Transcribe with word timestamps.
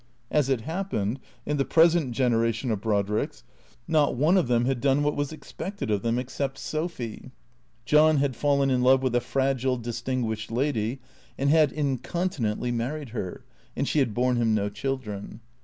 As 0.31 0.49
it 0.49 0.61
happened, 0.61 1.19
in 1.45 1.57
the 1.57 1.63
present 1.63 2.11
generation 2.13 2.71
of 2.71 2.81
Brod 2.81 3.07
ricks, 3.07 3.43
not 3.87 4.15
one 4.15 4.35
of 4.35 4.47
them 4.47 4.65
had 4.65 4.81
done 4.81 5.03
what 5.03 5.15
was 5.15 5.31
expected 5.31 5.91
of 5.91 6.01
them, 6.01 6.17
except 6.17 6.57
Sophy. 6.57 7.29
John 7.85 8.17
had 8.17 8.35
fallen 8.35 8.71
in 8.71 8.81
love 8.81 9.03
with 9.03 9.13
a 9.13 9.21
fragile, 9.21 9.77
distin 9.79 10.23
guished 10.23 10.49
lady, 10.49 11.01
and 11.37 11.51
had 11.51 11.71
incontinently 11.71 12.71
married 12.71 13.09
her; 13.09 13.43
and 13.77 13.87
she 13.87 13.99
had 13.99 14.15
borne 14.15 14.37
him 14.37 14.55
no 14.55 14.69
children. 14.69 15.39